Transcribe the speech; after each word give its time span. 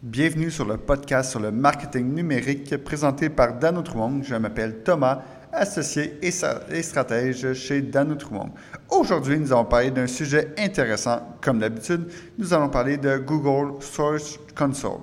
Bienvenue 0.00 0.52
sur 0.52 0.64
le 0.64 0.76
podcast 0.76 1.32
sur 1.32 1.40
le 1.40 1.50
marketing 1.50 2.14
numérique 2.14 2.76
présenté 2.84 3.28
par 3.28 3.58
Dan 3.58 3.78
Outremont. 3.78 4.22
Je 4.22 4.36
m'appelle 4.36 4.84
Thomas, 4.84 5.22
associé 5.52 6.20
et 6.22 6.82
stratège 6.82 7.52
chez 7.54 7.82
Dan 7.82 8.12
Outremont. 8.12 8.50
Aujourd'hui, 8.90 9.40
nous 9.40 9.52
allons 9.52 9.64
parler 9.64 9.90
d'un 9.90 10.06
sujet 10.06 10.54
intéressant. 10.56 11.36
Comme 11.40 11.58
d'habitude, 11.58 12.12
nous 12.38 12.54
allons 12.54 12.68
parler 12.68 12.96
de 12.96 13.18
Google 13.18 13.82
Search 13.82 14.38
Console. 14.56 15.00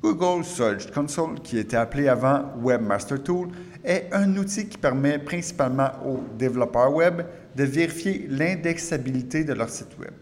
Google 0.00 0.44
Search 0.44 0.88
Console, 0.92 1.40
qui 1.42 1.58
était 1.58 1.76
appelé 1.76 2.06
avant 2.06 2.44
Webmaster 2.62 3.20
Tool, 3.20 3.48
est 3.82 4.08
un 4.12 4.36
outil 4.36 4.68
qui 4.68 4.78
permet 4.78 5.18
principalement 5.18 5.90
aux 6.06 6.22
développeurs 6.38 6.94
web 6.94 7.22
de 7.56 7.64
vérifier 7.64 8.28
l'indexabilité 8.30 9.42
de 9.42 9.54
leur 9.54 9.68
site 9.68 9.98
web. 9.98 10.12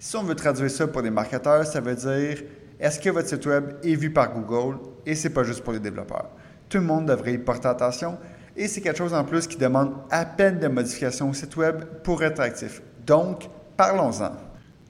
Si 0.00 0.16
on 0.16 0.24
veut 0.24 0.34
traduire 0.34 0.68
ça 0.68 0.88
pour 0.88 1.02
des 1.02 1.10
marketeurs, 1.10 1.64
ça 1.64 1.80
veut 1.80 1.94
dire 1.94 2.42
est-ce 2.78 3.00
que 3.00 3.10
votre 3.10 3.28
site 3.28 3.46
web 3.46 3.74
est 3.82 3.94
vu 3.94 4.12
par 4.12 4.34
Google 4.34 4.78
et 5.06 5.14
c'est 5.14 5.30
pas 5.30 5.44
juste 5.44 5.62
pour 5.62 5.72
les 5.72 5.80
développeurs? 5.80 6.30
Tout 6.68 6.78
le 6.78 6.84
monde 6.84 7.06
devrait 7.06 7.34
y 7.34 7.38
porter 7.38 7.68
attention 7.68 8.18
et 8.56 8.68
c'est 8.68 8.80
quelque 8.80 8.98
chose 8.98 9.14
en 9.14 9.24
plus 9.24 9.46
qui 9.46 9.56
demande 9.56 9.94
à 10.10 10.24
peine 10.24 10.58
de 10.58 10.68
modifications 10.68 11.30
au 11.30 11.34
site 11.34 11.56
web 11.56 11.84
pour 12.02 12.22
être 12.22 12.40
actif. 12.40 12.82
Donc, 13.06 13.48
parlons-en. 13.76 14.32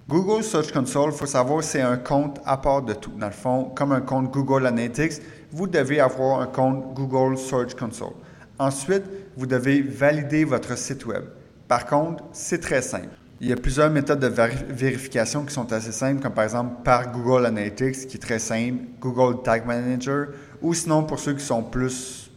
Google 0.08 0.44
Search 0.44 0.72
Console, 0.72 1.10
il 1.12 1.16
faut 1.16 1.26
savoir, 1.26 1.64
c'est 1.64 1.80
un 1.80 1.96
compte 1.96 2.40
à 2.44 2.56
part 2.56 2.82
de 2.82 2.92
tout. 2.92 3.10
Dans 3.18 3.26
le 3.26 3.32
fond, 3.32 3.72
comme 3.74 3.90
un 3.90 4.00
compte 4.00 4.30
Google 4.32 4.66
Analytics, 4.66 5.20
vous 5.50 5.66
devez 5.66 5.98
avoir 6.00 6.40
un 6.40 6.46
compte 6.46 6.94
Google 6.94 7.36
Search 7.36 7.74
Console. 7.74 8.14
Ensuite, 8.58 9.02
vous 9.36 9.46
devez 9.46 9.82
valider 9.82 10.44
votre 10.44 10.78
site 10.78 11.04
web. 11.06 11.24
Par 11.66 11.86
contre, 11.86 12.22
c'est 12.32 12.60
très 12.60 12.82
simple. 12.82 13.08
Il 13.38 13.48
y 13.48 13.52
a 13.52 13.56
plusieurs 13.56 13.90
méthodes 13.90 14.20
de 14.20 14.28
vérification 14.28 15.44
qui 15.44 15.52
sont 15.52 15.70
assez 15.70 15.92
simples, 15.92 16.22
comme 16.22 16.32
par 16.32 16.44
exemple 16.44 16.82
par 16.82 17.12
Google 17.12 17.44
Analytics, 17.44 18.06
qui 18.06 18.16
est 18.16 18.20
très 18.20 18.38
simple, 18.38 18.84
Google 18.98 19.42
Tag 19.42 19.66
Manager, 19.66 20.28
ou 20.62 20.72
sinon 20.72 21.04
pour 21.04 21.18
ceux 21.18 21.34
qui 21.34 21.44
sont 21.44 21.62
plus 21.62 22.30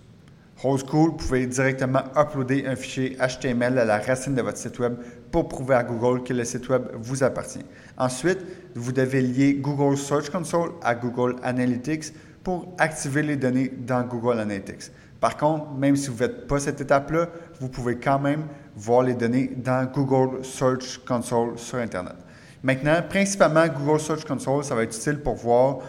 old 0.61 0.81
school, 0.85 1.11
vous 1.11 1.15
pouvez 1.15 1.47
directement 1.47 2.03
uploader 2.17 2.65
un 2.67 2.75
fichier 2.75 3.17
HTML 3.17 3.77
à 3.77 3.85
la 3.85 3.99
racine 3.99 4.35
de 4.35 4.41
votre 4.41 4.57
site 4.57 4.77
web 4.79 4.95
pour 5.31 5.47
prouver 5.47 5.75
à 5.75 5.83
Google 5.83 6.21
que 6.21 6.33
le 6.33 6.43
site 6.43 6.67
web 6.67 6.83
vous 6.95 7.23
appartient. 7.23 7.63
Ensuite, 7.97 8.39
vous 8.75 8.91
devez 8.91 9.21
lier 9.21 9.53
Google 9.53 9.97
Search 9.97 10.29
Console 10.29 10.71
à 10.83 10.95
Google 10.95 11.37
Analytics 11.43 12.13
pour 12.43 12.75
activer 12.77 13.21
les 13.21 13.37
données 13.37 13.71
dans 13.87 14.03
Google 14.03 14.37
Analytics. 14.37 14.91
Par 15.19 15.35
contre, 15.35 15.71
même 15.71 15.95
si 15.95 16.07
vous 16.07 16.13
ne 16.13 16.17
faites 16.19 16.47
pas 16.47 16.59
cette 16.59 16.79
étape-là, 16.79 17.27
vous 17.59 17.67
pouvez 17.67 17.97
quand 17.97 18.19
même 18.19 18.43
voir 18.75 19.03
les 19.03 19.13
données 19.13 19.51
dans 19.55 19.85
Google 19.91 20.43
Search 20.45 20.99
Console 21.05 21.57
sur 21.57 21.77
Internet. 21.77 22.15
Maintenant, 22.63 23.01
principalement, 23.07 23.65
Google 23.67 23.99
Search 23.99 24.25
Console, 24.25 24.63
ça 24.63 24.75
va 24.75 24.83
être 24.83 24.95
utile 24.95 25.19
pour 25.19 25.35
voir 25.35 25.79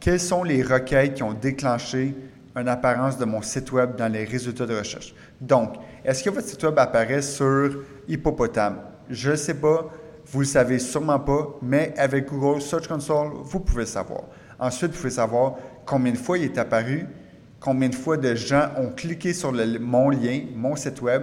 quelles 0.00 0.20
sont 0.20 0.42
les 0.42 0.62
requêtes 0.62 1.14
qui 1.14 1.22
ont 1.22 1.34
déclenché 1.34 2.14
une 2.56 2.68
apparence 2.68 3.16
de 3.18 3.24
mon 3.24 3.42
site 3.42 3.70
web 3.70 3.96
dans 3.96 4.10
les 4.10 4.24
résultats 4.24 4.66
de 4.66 4.76
recherche. 4.76 5.14
Donc, 5.40 5.74
est-ce 6.04 6.24
que 6.24 6.30
votre 6.30 6.48
site 6.48 6.62
web 6.64 6.78
apparaît 6.78 7.22
sur 7.22 7.82
Hippopotame? 8.08 8.78
Je 9.08 9.32
ne 9.32 9.36
sais 9.36 9.54
pas, 9.54 9.88
vous 10.26 10.38
ne 10.38 10.44
le 10.44 10.48
savez 10.48 10.78
sûrement 10.78 11.20
pas, 11.20 11.48
mais 11.62 11.94
avec 11.96 12.28
Google 12.28 12.60
Search 12.60 12.88
Console, 12.88 13.30
vous 13.42 13.60
pouvez 13.60 13.86
savoir. 13.86 14.22
Ensuite, 14.58 14.92
vous 14.92 14.98
pouvez 14.98 15.10
savoir 15.10 15.54
combien 15.86 16.12
de 16.12 16.18
fois 16.18 16.38
il 16.38 16.44
est 16.44 16.58
apparu, 16.58 17.06
combien 17.60 17.90
de 17.90 17.94
fois 17.94 18.16
de 18.16 18.34
gens 18.34 18.70
ont 18.76 18.88
cliqué 18.88 19.32
sur 19.32 19.52
mon 19.52 20.10
lien, 20.10 20.40
mon 20.56 20.74
site 20.74 21.00
web, 21.02 21.22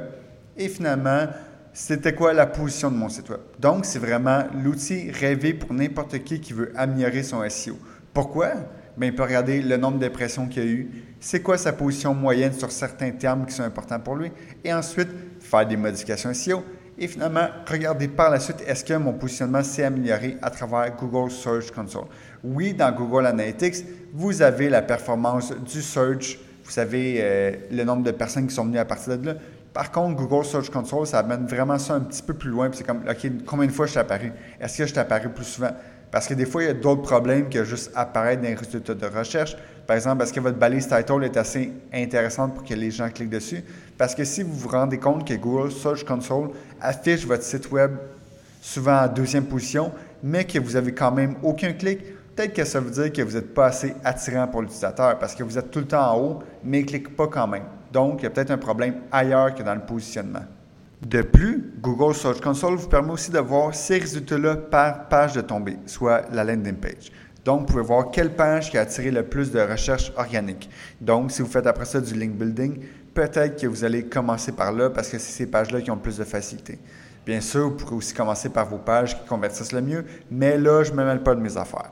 et 0.56 0.70
finalement, 0.70 1.26
c'était 1.74 2.14
quoi 2.14 2.34
la 2.34 2.46
position 2.46 2.90
de 2.90 2.96
mon 2.96 3.10
site 3.10 3.30
web? 3.30 3.40
Donc, 3.60 3.86
c'est 3.86 4.00
vraiment 4.00 4.44
l'outil 4.64 5.12
rêvé 5.12 5.54
pour 5.54 5.74
n'importe 5.74 6.24
qui 6.24 6.40
qui 6.40 6.54
veut 6.54 6.72
améliorer 6.76 7.24
son 7.24 7.48
SEO. 7.50 7.78
Pourquoi? 8.14 8.50
Bien, 8.96 9.10
il 9.10 9.16
peut 9.16 9.24
regarder 9.24 9.62
le 9.62 9.78
nombre 9.78 10.00
d'impressions 10.00 10.48
qu'il 10.48 10.62
a 10.62 10.66
eu, 10.66 10.90
c'est 11.20 11.42
quoi 11.42 11.58
sa 11.58 11.74
position 11.74 12.14
moyenne 12.16 12.54
sur 12.54 12.72
certains 12.72 13.12
termes 13.12 13.46
qui 13.46 13.54
sont 13.54 13.64
importants 13.64 14.00
pour 14.00 14.16
lui, 14.16 14.32
et 14.64 14.74
ensuite 14.74 15.10
faire 15.40 15.68
des 15.68 15.78
modifications 15.78 16.34
SEO. 16.34 16.64
Et 17.00 17.08
finalement, 17.08 17.48
regarder 17.70 18.08
par 18.08 18.32
la 18.32 18.40
suite, 18.40 18.64
est-ce 18.66 18.84
que 18.84 18.94
mon 18.96 19.14
positionnement 19.14 19.62
s'est 19.62 19.84
amélioré 19.84 20.38
à 20.42 20.50
travers 20.50 20.96
Google 20.96 21.30
Search 21.30 21.70
Console? 21.70 22.06
Oui, 22.44 22.74
dans 22.74 22.92
Google 22.92 23.28
Analytics, 23.28 23.86
vous 24.14 24.42
avez 24.42 24.68
la 24.68 24.82
performance 24.82 25.54
du 25.54 25.84
search, 25.84 26.40
vous 26.64 26.72
savez 26.72 27.18
euh, 27.20 27.52
le 27.72 27.84
nombre 27.84 28.04
de 28.04 28.10
personnes 28.10 28.48
qui 28.48 28.56
sont 28.56 28.66
venues 28.66 28.80
à 28.80 28.86
partir 28.86 29.16
de 29.18 29.28
là. 29.28 29.36
Par 29.74 29.92
contre, 29.92 30.16
Google 30.16 30.44
Search 30.44 30.72
Console, 30.72 31.06
ça 31.06 31.20
amène 31.20 31.46
vraiment 31.46 31.78
ça 31.78 31.94
un 31.94 32.00
petit 32.00 32.24
peu 32.24 32.34
plus 32.34 32.50
loin. 32.50 32.68
C'est 32.74 32.84
comme, 32.84 33.04
OK, 33.08 33.32
combien 33.46 33.68
de 33.68 33.72
fois 33.72 33.86
je 33.86 33.92
suis 33.92 34.00
apparu? 34.00 34.32
Est-ce 34.60 34.80
que 34.80 34.88
je 34.88 34.94
t'apparais 34.96 35.30
plus 35.30 35.46
souvent? 35.46 35.70
Parce 36.10 36.28
que 36.28 36.34
des 36.34 36.48
fois, 36.48 36.64
il 36.64 36.66
y 36.66 36.70
a 36.70 36.74
d'autres 36.74 37.04
problèmes 37.04 37.48
que 37.48 37.64
juste 37.64 37.92
apparaître 37.94 38.42
dans 38.42 38.48
les 38.48 38.56
résultats 38.56 38.96
de 38.96 39.06
recherche. 39.06 39.56
Par 39.88 39.96
exemple, 39.96 40.22
est-ce 40.22 40.34
que 40.34 40.42
votre 40.42 40.58
balise 40.58 40.86
title 40.86 41.24
est 41.24 41.38
assez 41.38 41.72
intéressante 41.94 42.54
pour 42.54 42.64
que 42.66 42.74
les 42.74 42.92
gens 42.92 43.10
cliquent 43.10 43.30
dessus? 43.30 43.64
Parce 43.98 44.14
que 44.14 44.26
si 44.26 44.44
vous 44.44 44.54
vous 44.54 44.68
rendez 44.68 44.98
compte 44.98 45.26
que 45.26 45.34
Google 45.34 45.72
Search 45.72 46.04
Console 46.04 46.50
affiche 46.82 47.26
votre 47.26 47.44
site 47.44 47.72
web 47.72 47.96
souvent 48.62 49.06
en 49.06 49.08
deuxième 49.08 49.46
position, 49.46 49.94
mais 50.22 50.44
que 50.44 50.60
vous 50.60 50.76
avez 50.76 50.94
quand 50.94 51.12
même 51.12 51.36
aucun 51.42 51.72
clic, 51.72 52.02
peut-être 52.36 52.54
que 52.54 52.66
ça 52.66 52.82
veut 52.82 52.92
dire 52.92 53.14
que 53.14 53.22
vous 53.22 53.36
n'êtes 53.36 53.54
pas 53.54 53.68
assez 53.68 53.96
attirant 54.04 54.48
pour 54.48 54.62
l'utilisateur 54.62 55.18
parce 55.20 55.34
que 55.34 55.44
vous 55.44 55.58
êtes 55.58 55.72
tout 55.72 55.80
le 55.80 55.88
temps 55.88 56.12
en 56.12 56.20
haut, 56.20 56.40
mais 56.66 56.80
il 56.80 56.84
ne 56.84 56.88
clique 56.88 57.16
pas 57.16 57.28
quand 57.28 57.48
même. 57.48 57.64
Donc, 57.94 58.20
il 58.20 58.24
y 58.24 58.28
a 58.28 58.30
peut-être 58.30 58.52
un 58.52 58.58
problème 58.58 58.96
ailleurs 59.10 59.56
que 59.56 59.64
dans 59.64 59.74
le 59.74 59.82
positionnement. 59.82 60.44
De 61.02 61.22
plus, 61.22 61.74
Google 61.80 62.14
Search 62.14 62.42
Console 62.42 62.76
vous 62.76 62.90
permet 62.90 63.14
aussi 63.14 63.32
de 63.32 63.40
voir 63.40 63.74
ces 63.74 64.00
résultats-là 64.00 64.58
par 64.58 65.08
page 65.08 65.34
de 65.34 65.42
tombée, 65.42 65.78
soit 65.86 66.24
la 66.34 66.44
landing 66.44 66.76
page. 66.76 67.12
Donc, 67.48 67.62
vous 67.62 67.66
pouvez 67.68 67.84
voir 67.84 68.12
quelle 68.12 68.36
page 68.36 68.70
qui 68.70 68.78
a 68.78 68.82
attiré 68.82 69.10
le 69.10 69.24
plus 69.24 69.52
de 69.52 69.62
recherches 69.62 70.12
organiques. 70.18 70.70
Donc, 71.00 71.32
si 71.32 71.42
vous 71.42 71.48
faites 71.48 71.66
après 71.66 71.86
ça 71.86 72.02
du 72.02 72.14
link 72.14 72.34
building, 72.34 72.82
peut-être 73.14 73.62
que 73.62 73.68
vous 73.68 73.86
allez 73.86 74.04
commencer 74.04 74.52
par 74.52 74.74
là 74.74 74.90
parce 74.90 75.08
que 75.08 75.18
c'est 75.18 75.32
ces 75.32 75.46
pages-là 75.48 75.80
qui 75.80 75.90
ont 75.90 75.96
plus 75.96 76.18
de 76.18 76.26
facilité. 76.26 76.78
Bien 77.26 77.40
sûr, 77.40 77.70
vous 77.70 77.76
pourrez 77.78 77.96
aussi 77.96 78.14
commencer 78.14 78.50
par 78.50 78.68
vos 78.68 78.80
pages 78.80 79.18
qui 79.18 79.26
convertissent 79.26 79.72
le 79.72 79.80
mieux, 79.80 80.04
mais 80.30 80.58
là, 80.58 80.84
je 80.84 80.92
ne 80.92 80.98
me 80.98 81.06
mêle 81.06 81.24
pas 81.24 81.36
de 81.36 81.40
mes 81.40 81.56
affaires. 81.56 81.92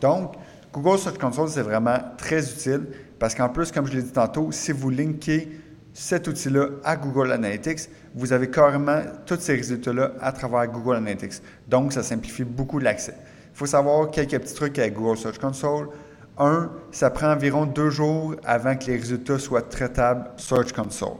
Donc, 0.00 0.34
Google 0.72 1.00
Search 1.00 1.18
Console, 1.18 1.48
c'est 1.48 1.62
vraiment 1.62 1.98
très 2.16 2.48
utile 2.48 2.86
parce 3.18 3.34
qu'en 3.34 3.48
plus, 3.48 3.72
comme 3.72 3.88
je 3.88 3.94
l'ai 3.94 4.02
dit 4.02 4.12
tantôt, 4.12 4.52
si 4.52 4.70
vous 4.70 4.90
linkez 4.90 5.48
cet 5.92 6.28
outil-là 6.28 6.68
à 6.84 6.94
Google 6.94 7.32
Analytics, 7.32 7.88
vous 8.14 8.32
avez 8.32 8.48
carrément 8.48 9.02
tous 9.26 9.40
ces 9.40 9.56
résultats-là 9.56 10.12
à 10.20 10.30
travers 10.30 10.68
Google 10.68 10.94
Analytics. 10.94 11.42
Donc, 11.66 11.92
ça 11.92 12.04
simplifie 12.04 12.44
beaucoup 12.44 12.78
l'accès. 12.78 13.16
Il 13.52 13.58
faut 13.58 13.66
savoir 13.66 14.10
quelques 14.10 14.38
petits 14.38 14.54
trucs 14.54 14.78
avec 14.78 14.94
Google 14.94 15.18
Search 15.18 15.38
Console. 15.38 15.88
Un, 16.38 16.70
ça 16.90 17.10
prend 17.10 17.32
environ 17.32 17.66
deux 17.66 17.90
jours 17.90 18.34
avant 18.44 18.76
que 18.76 18.86
les 18.86 18.96
résultats 18.96 19.38
soient 19.38 19.62
traitables 19.62 20.30
Search 20.36 20.72
Console. 20.72 21.18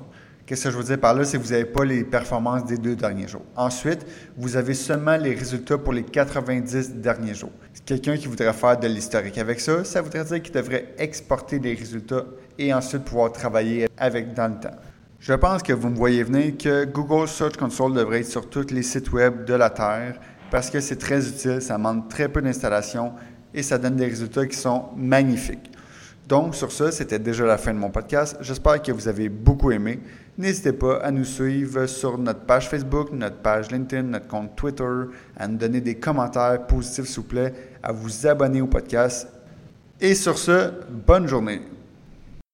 Qu'est-ce 0.51 0.65
que 0.65 0.71
je 0.71 0.77
veux 0.79 0.83
dire 0.83 0.99
par 0.99 1.15
là? 1.15 1.25
C'est 1.25 1.39
que 1.39 1.43
vous 1.45 1.53
n'avez 1.53 1.65
pas 1.65 1.85
les 1.85 2.03
performances 2.03 2.65
des 2.65 2.77
deux 2.77 2.97
derniers 2.97 3.29
jours. 3.29 3.45
Ensuite, 3.55 4.05
vous 4.37 4.57
avez 4.57 4.75
seulement 4.75 5.17
les 5.17 5.35
résultats 5.35 5.79
pour 5.79 5.93
les 5.93 6.03
90 6.03 6.95
derniers 6.97 7.35
jours. 7.35 7.53
Quelqu'un 7.87 8.17
qui 8.17 8.27
voudrait 8.27 8.53
faire 8.53 8.77
de 8.77 8.89
l'historique 8.89 9.39
avec 9.39 9.61
ça, 9.61 9.85
ça 9.85 10.03
voudrait 10.03 10.25
dire 10.25 10.43
qu'il 10.43 10.53
devrait 10.53 10.95
exporter 10.99 11.61
des 11.61 11.75
résultats 11.75 12.25
et 12.59 12.75
ensuite 12.75 13.05
pouvoir 13.05 13.31
travailler 13.31 13.87
avec 13.97 14.35
dans 14.35 14.49
le 14.49 14.59
temps. 14.59 14.77
Je 15.21 15.35
pense 15.35 15.62
que 15.62 15.73
vous 15.73 15.89
me 15.89 15.97
voyez 15.97 16.25
venir 16.25 16.57
que 16.59 16.85
Google 16.85 17.29
Search 17.29 17.57
Console 17.57 17.95
devrait 17.95 18.21
être 18.21 18.27
sur 18.27 18.51
tous 18.51 18.73
les 18.73 18.83
sites 18.83 19.12
web 19.12 19.45
de 19.45 19.55
la 19.55 19.71
Terre 19.71 20.19
parce 20.50 20.71
que 20.71 20.81
c'est 20.81 20.97
très 20.97 21.28
utile, 21.28 21.62
ça 21.62 21.77
demande 21.77 22.09
très 22.09 22.28
peu 22.28 22.43
d'installation 22.43 23.12
et 23.55 23.62
ça 23.62 23.78
donne 23.78 23.97
des 23.97 24.06
résultats 24.06 24.47
qui 24.47 24.56
sont 24.56 24.87
magnifiques. 24.97 25.71
Donc, 26.28 26.55
sur 26.55 26.71
ça, 26.71 26.93
c'était 26.93 27.19
déjà 27.19 27.44
la 27.44 27.59
fin 27.59 27.75
de 27.75 27.78
mon 27.78 27.91
podcast. 27.91 28.37
J'espère 28.41 28.81
que 28.81 28.93
vous 28.93 29.09
avez 29.09 29.28
beaucoup 29.28 29.72
aimé. 29.72 29.99
N'hésitez 30.38 30.72
pas 30.72 30.99
à 30.99 31.11
nous 31.11 31.25
suivre 31.25 31.87
sur 31.87 32.16
notre 32.19 32.41
page 32.41 32.69
Facebook, 32.69 33.11
notre 33.12 33.38
page 33.38 33.71
LinkedIn, 33.72 34.05
notre 34.05 34.28
compte 34.28 34.55
Twitter, 34.55 34.84
à 35.37 35.49
nous 35.49 35.56
donner 35.56 35.81
des 35.81 35.97
commentaires 35.97 36.67
positifs, 36.69 37.06
s'il 37.06 37.22
vous 37.22 37.28
plaît, 37.28 37.53
à 37.82 37.91
vous 37.91 38.27
abonner 38.28 38.61
au 38.61 38.69
podcast. 38.69 39.28
Et 40.00 40.15
sur 40.15 40.38
ce, 40.38 40.70
bonne 40.88 41.26
journée. 41.26 41.62